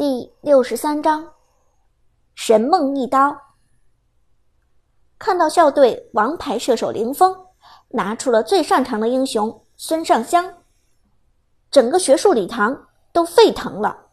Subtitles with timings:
[0.00, 1.30] 第六十三章，
[2.34, 3.36] 神梦一刀。
[5.18, 7.36] 看到校队王牌射手林峰
[7.88, 10.54] 拿出了最擅长的英雄孙尚香，
[11.70, 14.06] 整个学术礼堂都沸腾了。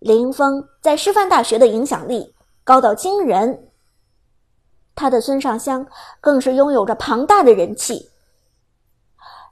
[0.00, 3.70] 林峰在师范大学的影响力高到惊人，
[4.94, 5.86] 他的孙尚香
[6.20, 8.10] 更是拥有着庞大的人气。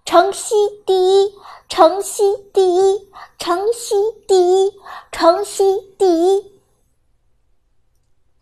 [0.07, 0.55] 城西
[0.87, 0.95] 第
[1.25, 1.35] 一，
[1.69, 2.23] 城西
[2.53, 3.11] 第一，
[3.41, 3.97] 城西
[4.29, 4.73] 第一，
[5.11, 6.53] 城西第一。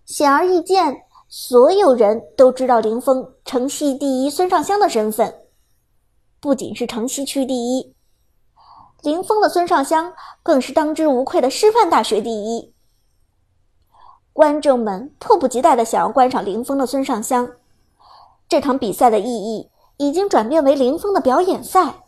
[0.04, 5.46] 显而易见，所有人都知道林峰城西第一孙尚香的身份。
[6.38, 7.94] 不仅是城西区第一，
[9.00, 10.12] 林峰的孙尚香
[10.42, 12.74] 更是当之无愧的师范大学第一。
[14.34, 17.50] 观众们迫不及待的想要观赏林峰的孙尚香。
[18.50, 19.70] 这场比赛的意义。
[19.96, 22.04] 已经转变为林峰的表演赛，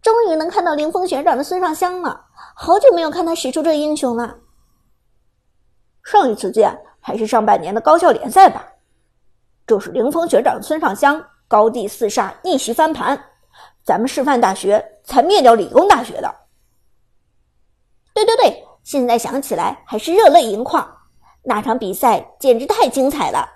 [0.00, 2.26] 终于能看到林峰学长的孙尚香了。
[2.54, 4.36] 好久没有看他使出这英雄了。
[6.04, 8.66] 上一次见还是上半年的高校联赛吧。
[9.66, 13.18] 这是林峰学长孙尚香高地四杀逆袭翻盘，
[13.82, 16.34] 咱们师范大学才灭掉理工大学的。
[18.12, 20.98] 对对对，现在想起来还是热泪盈眶，
[21.42, 23.48] 那场比赛简直太精彩了。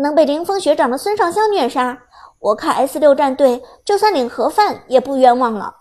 [0.00, 2.00] 能被林峰学长的孙尚香虐杀，
[2.38, 5.74] 我看 S 六战队就算领盒饭也不冤枉了。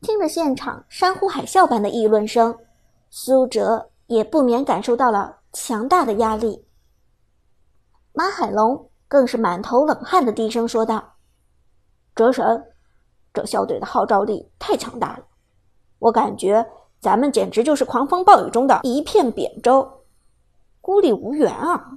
[0.00, 2.58] 听着现场山呼海啸般的议论声，
[3.08, 6.66] 苏哲也不免感受到了强大的压力。
[8.12, 11.14] 马海龙更是满头冷汗的低声说道
[12.16, 12.72] ：“哲神，
[13.32, 15.24] 这校队的号召力太强大了，
[16.00, 16.66] 我感觉
[16.98, 19.88] 咱们简直就是狂风暴雨中的一片扁舟，
[20.80, 21.92] 孤立无援啊！”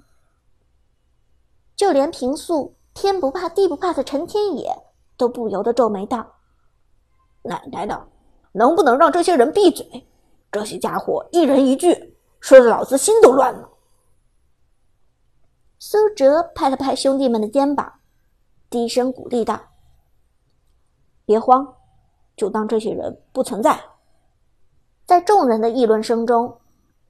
[1.84, 4.74] 就连平素天不怕地不怕的陈天野
[5.18, 6.26] 都不由得皱眉道
[7.44, 8.08] ：“奶奶的，
[8.54, 10.08] 能不能让这些人闭嘴？
[10.50, 13.70] 这些家伙一人一句，说的老子心都乱了。”
[15.78, 18.00] 苏哲拍了拍兄弟们的肩膀，
[18.70, 19.60] 低声鼓励道
[21.28, 21.68] ：“别慌，
[22.38, 23.78] 就当这些人不存在。”
[25.06, 26.62] 在众人的议论声中，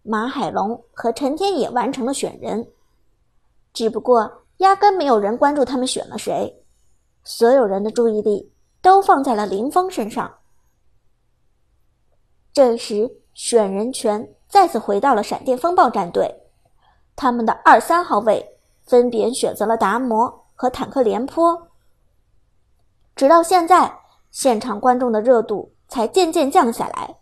[0.02, 2.72] 马海龙和陈天野完成了选人，
[3.72, 4.40] 只不过。
[4.58, 6.64] 压根没有人关注他们选了谁，
[7.24, 10.40] 所有人的注意力都放在了林峰身上。
[12.54, 16.44] 这时，选人权再次回到了闪电风暴战队，
[17.16, 21.70] 他们的二三号位分别选择了达摩和坦克廉颇。
[23.16, 24.00] 直到现在，
[24.30, 27.18] 现场观众的热度才渐渐降下来，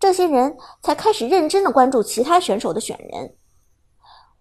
[0.00, 3.36] 这些人才开始认真的关注其他选手的选人。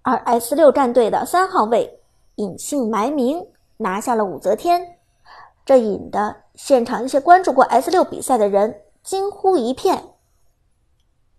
[0.04, 2.00] 而 S 六战队的三号位
[2.36, 3.48] 隐姓埋名
[3.78, 4.98] 拿下了武则天，
[5.66, 10.04] 这引得现场一些关注过 S 六比赛的人惊呼一片。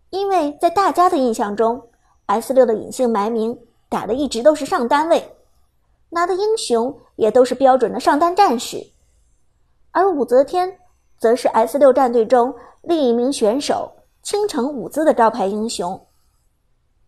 [0.09, 1.89] 因为在大家的印象中
[2.27, 3.59] ，S 六的隐姓埋名
[3.91, 5.37] 打的一直都是上单位，
[6.09, 8.79] 拿的英雄也都是标准的上单战士，
[9.91, 10.79] 而武则天
[11.19, 13.93] 则是 S 六战队中另一名选手
[14.23, 16.01] 倾城舞姿的招牌英雄。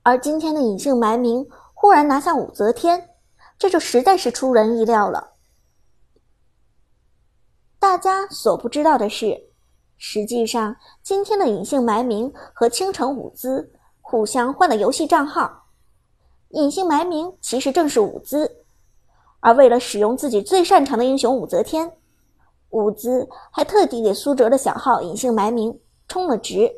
[0.07, 1.45] 而今天的隐姓埋名
[1.75, 3.11] 忽然拿下武则天，
[3.59, 5.33] 这就实在是出人意料了。
[7.81, 9.37] 大家所不知道的是，
[9.97, 15.65] 实际上今天的隐姓埋名和倾城舞姿互相换了游戏账号。
[16.51, 18.65] 隐姓埋名其实正是舞姿，
[19.41, 21.93] 而为了使用自己最擅长的英雄武则天，
[22.71, 26.73] 舞姿还特地给苏哲的小号隐姓埋名充了值，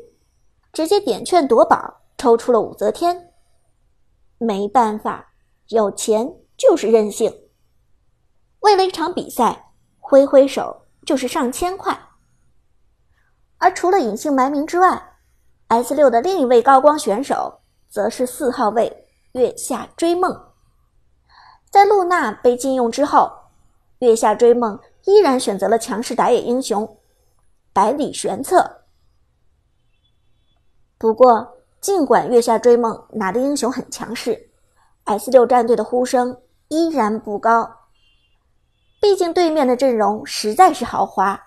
[0.73, 1.97] 直接点券夺宝。
[2.19, 3.31] 抽出了武则天，
[4.37, 5.31] 没办法，
[5.69, 7.33] 有钱就是任性。
[8.59, 11.97] 为了一场比赛，挥挥手就是上千块。
[13.57, 15.17] 而除了隐姓埋名之外
[15.69, 20.47] ，S 六的另一位高光选手则是四号位月下追梦。
[21.69, 23.31] 在露娜被禁用之后，
[23.99, 26.97] 月下追梦依然选择了强势打野英雄
[27.71, 28.83] 百里玄策。
[30.97, 34.49] 不过，尽管月下追梦拿的英雄很强势
[35.05, 37.69] ，S 六战队的呼声依然不高。
[38.99, 41.41] 毕竟对面的阵容实在是豪华，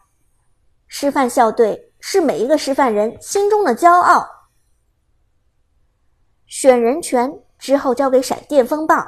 [0.87, 4.27] 师范校队是每一个师范人心中的骄傲。
[6.47, 9.07] 选人权之后交给闪电风暴，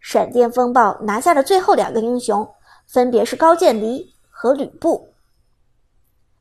[0.00, 2.48] 闪电风暴拿下的最后两个英雄
[2.88, 5.12] 分别是高渐离和吕布。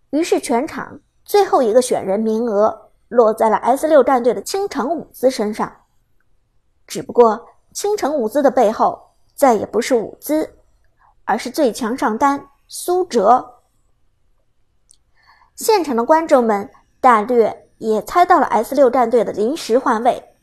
[0.09, 2.84] 于是全场最后一个选人名额。
[3.07, 5.71] 落在了 S 六战队的倾城舞姿身上，
[6.87, 10.55] 只不过倾城舞姿的背后再也不是舞姿，
[11.23, 13.61] 而是最强上单苏哲。
[15.55, 16.69] 现场的观众们
[16.99, 20.35] 大略也猜到了 S 六战队的临时换位。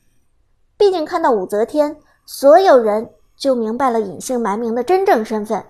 [0.76, 5.64] 毕竟看到武则天，所有人就明白了隐姓埋名的真正身份。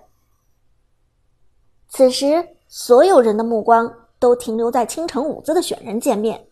[1.89, 6.47] 此时，所有人的目光都停留在青城武姿的选人界面，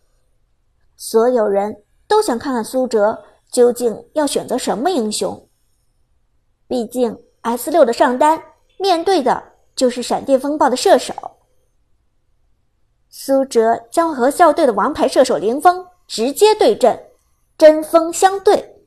[1.04, 5.48] 所有人都想看看苏哲究竟要选择什么英雄。
[6.68, 8.40] 毕竟 S 六的上单
[8.78, 9.42] 面对的
[9.74, 11.12] 就是闪电风暴的射手。
[13.08, 17.10] 苏哲将和校队的王牌射手林峰直接对阵，
[17.58, 18.86] 针锋相对。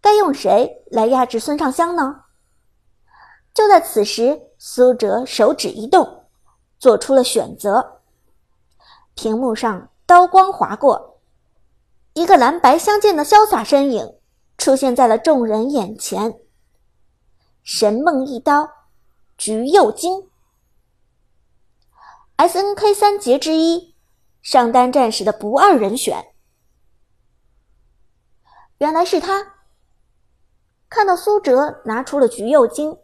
[0.00, 2.22] 该用谁来压制孙尚香呢？
[3.52, 6.24] 就在此时，苏哲手指一动，
[6.78, 8.00] 做出了选择。
[9.14, 11.20] 屏幕上刀光划过，
[12.14, 14.18] 一个蓝白相间的潇洒身影
[14.56, 16.40] 出现在了众人眼前。
[17.62, 18.70] 神梦一刀，
[19.36, 20.30] 橘右京。
[22.36, 23.94] S N K 三杰之一，
[24.40, 26.32] 上单战士的不二人选。
[28.78, 29.56] 原来是他。
[30.88, 32.96] 看到苏哲拿出了橘右京，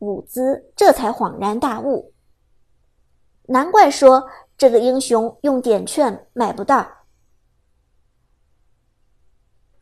[0.00, 2.12] 伍兹这才恍然大悟。
[3.46, 6.86] 难怪说这个英雄用点券买不到。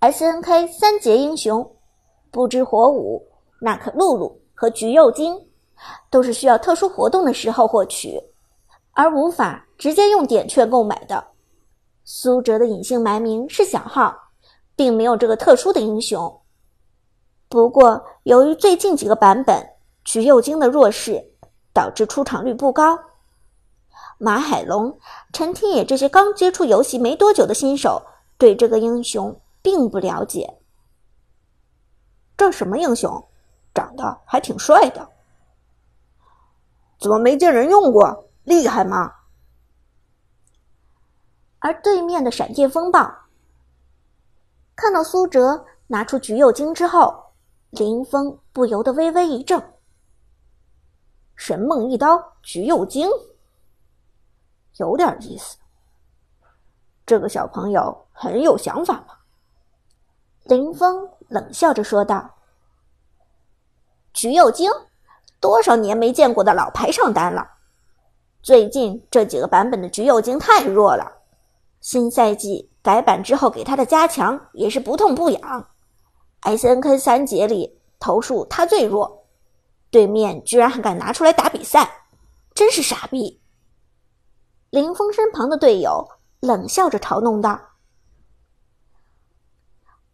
[0.01, 1.77] S N K 三杰英雄，
[2.31, 3.25] 不知火舞、
[3.61, 5.39] 娜可露露和橘右京，
[6.11, 8.21] 都是需要特殊活动的时候获取。
[8.95, 11.25] 而无法直接用点券购买的，
[12.05, 14.15] 苏哲的隐姓埋名是小号，
[14.75, 16.41] 并没有这个特殊的英雄。
[17.49, 19.65] 不过，由于最近几个版本
[20.05, 21.23] 橘右京的弱势，
[21.73, 22.99] 导致出场率不高。
[24.25, 25.01] 马海龙、
[25.33, 28.07] 陈天野这些刚接触游戏没多久的新手，
[28.39, 30.61] 对这个英雄并不了解。
[32.37, 33.29] 这什么英雄？
[33.75, 35.09] 长得还挺帅的，
[37.01, 38.29] 怎么没见人用过？
[38.45, 39.13] 厉害吗？
[41.59, 43.13] 而对面的闪电风暴
[44.77, 47.33] 看到苏哲拿出橘右京之后，
[47.71, 49.61] 林峰不由得微微一怔。
[51.35, 53.09] 神梦一刀，橘右京，
[54.77, 55.57] 有点意思。
[57.05, 59.15] 这个小朋友很有想法嘛。
[60.45, 62.37] 林峰冷笑着说道
[64.13, 64.71] ：“橘右京，
[65.41, 67.49] 多少年没见过的老牌上单了。”
[68.43, 71.21] 最近这几个版本的橘右京太弱了，
[71.81, 75.69] 新赛季改版之后给他的加强也是不痛不痒。
[76.41, 79.27] S N K 三节里投数他最弱，
[79.91, 81.89] 对面居然还敢拿出来打比赛，
[82.53, 83.42] 真是傻逼！
[84.73, 86.09] 林峰身旁的队友
[86.41, 87.61] 冷笑着嘲弄道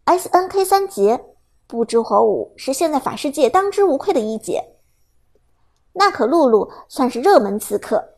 [0.05, 1.37] ：“S N K 三杰，
[1.69, 4.75] 不知火舞是现在法师界当之无愧的一姐，
[5.93, 8.17] 娜可露露算是热门刺客。”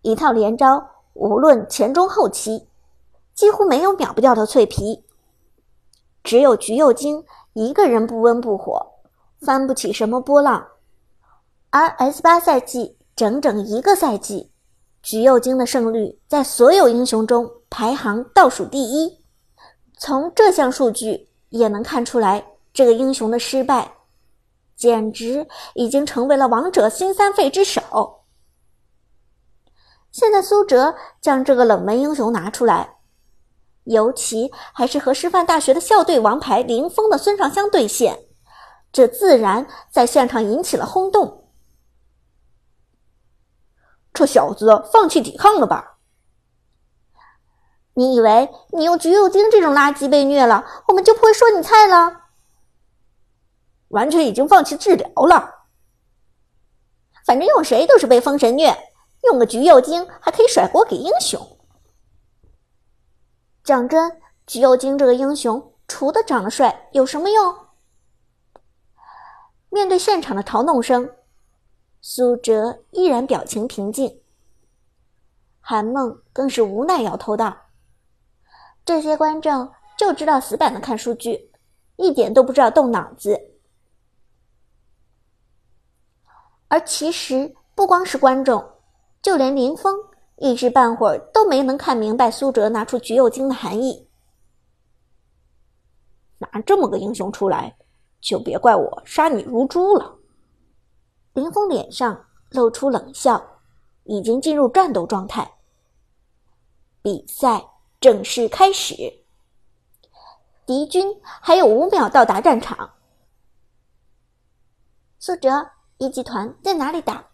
[0.00, 2.66] 一套连招，无论前中后期，
[3.34, 5.04] 几乎没有秒不掉的脆皮。
[6.24, 7.22] 只有橘右京
[7.52, 8.94] 一个人不温不火，
[9.42, 10.68] 翻不起什么波浪。
[11.68, 14.51] 而 S 八赛季整整一个赛季，
[15.02, 19.18] 橘右京的胜率在所有英雄中排行倒数第一。
[19.98, 23.92] 从这项数据也能看出来，这个英雄的失败，
[24.76, 28.20] 简直已经成为了王者新三废之首。
[30.12, 32.96] 现在苏哲将这个冷门英雄拿出来，
[33.84, 38.18] 尤其还是和师范大学的校队王牌林峰的孙尚香对线，
[38.92, 41.41] 这自然在现场引起了轰动。
[44.12, 45.98] 这小子放弃抵抗了吧？
[47.94, 52.20] 你以为你用橘右京这种垃圾被虐了，我们就不会说你菜了？
[53.88, 55.66] 完全已经放弃治疗了。
[57.26, 58.76] 反正用谁都是被封神虐。
[59.24, 61.58] 用个橘右京还可以甩锅给英雄。
[63.62, 67.56] 讲真，橘右京这个英雄除了长得帅有什么用？
[69.68, 71.08] 面对现场的嘲弄声，
[72.04, 74.20] 苏哲依然表情平静。
[75.60, 77.56] 韩梦更是无奈摇头道
[78.84, 81.52] ：“这些观众就知道死板的看数据，
[81.94, 83.40] 一点都不知道动脑子。
[86.66, 88.62] 而其实不光是观众。”
[89.22, 89.96] 就连林峰
[90.38, 94.08] 一时半会儿都没能看明白苏哲拿出橘右京的含义。
[96.38, 97.76] 拿这么个英雄出来，
[98.20, 100.18] 就别怪我杀你如猪了。
[101.34, 103.60] 林峰脸上露出冷笑，
[104.04, 105.54] 已经进入战斗状态。
[107.00, 107.68] 比赛
[108.00, 108.94] 正式开始，
[110.66, 112.94] 敌军还有五秒到达战场。
[115.18, 117.30] 苏哲一集团在哪里打？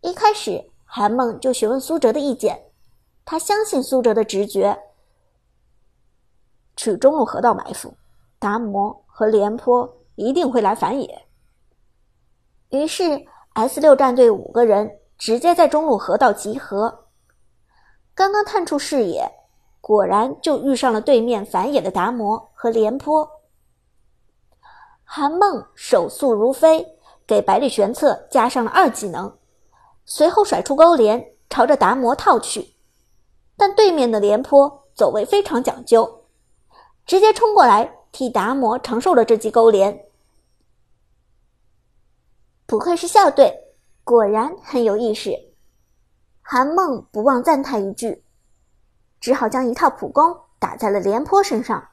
[0.00, 0.70] 一开始。
[0.86, 2.70] 韩梦就询问苏哲的意见，
[3.24, 4.78] 他相信苏哲的直觉，
[6.76, 7.96] 去中路河道埋伏，
[8.38, 11.23] 达摩和廉颇一定会来反野。
[12.70, 17.06] 于是 S 六战队五个人直接在中路河道集合，
[18.14, 19.30] 刚刚探出视野，
[19.80, 23.28] 果然就遇上了对面反野的达摩和廉颇。
[25.04, 29.36] 韩梦手速如飞，给百里玄策加上了二技能。
[30.04, 32.74] 随后甩出勾连，朝着达摩套去，
[33.56, 36.24] 但对面的廉颇走位非常讲究，
[37.06, 40.06] 直接冲过来替达摩承受了这记勾连。
[42.66, 45.30] 不愧是校队，果然很有意识。
[46.40, 48.24] 韩梦不忘赞叹一句，
[49.20, 51.88] 只好将一套普攻打在了廉颇身上。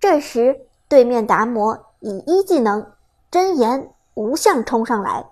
[0.00, 2.92] 这时，对面达摩以一技能
[3.30, 5.24] 真言无相冲上来。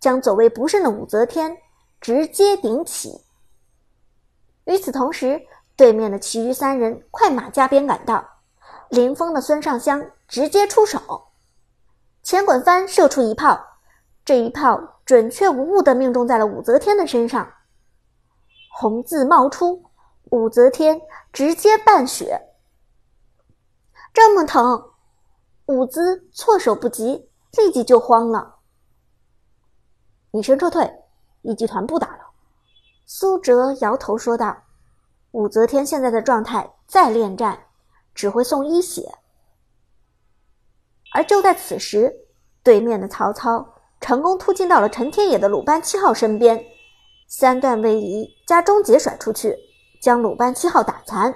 [0.00, 1.56] 将走位不慎的武则天
[2.00, 3.20] 直接顶起。
[4.64, 5.40] 与此同时，
[5.76, 8.24] 对面的其余三人快马加鞭赶到，
[8.88, 11.28] 林峰的孙尚香直接出手，
[12.22, 13.78] 前滚翻射出一炮，
[14.24, 17.52] 这一炮准确无误地命中在了武则天的身上，
[18.78, 19.84] 红字冒出，
[20.30, 21.00] 武则天
[21.32, 22.48] 直接半血。
[24.12, 24.92] 这么疼，
[25.66, 28.56] 武姿措手不及，立即就慌了。
[30.30, 30.90] 你先撤退，
[31.42, 32.30] 一集团不打了。
[33.04, 34.56] 苏哲摇头说道
[35.32, 37.66] ：“武则天现在的状态再恋战，
[38.14, 39.12] 只会送一血。”
[41.14, 42.14] 而就在此时，
[42.62, 46.64] 对面的曹操成功突进到了陈天野的鲁班七号身边，
[47.28, 49.56] 三段位移加终结甩出去，
[50.00, 51.34] 将鲁班七号打残。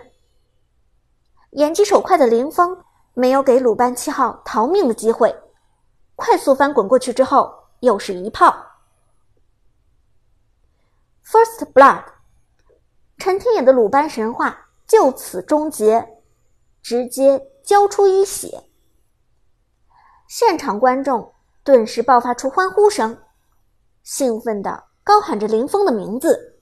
[1.50, 2.82] 眼疾手快的林峰
[3.14, 5.34] 没有给鲁班七号逃命的机会，
[6.14, 8.54] 快速翻滚过去之后，又是一炮。
[11.24, 12.04] First Blood，
[13.18, 16.20] 陈天野的鲁班神话就此终结，
[16.82, 18.62] 直接交出一血。
[20.28, 23.16] 现场观众顿时爆发出欢呼声，
[24.02, 26.55] 兴奋的高喊着林峰的名字。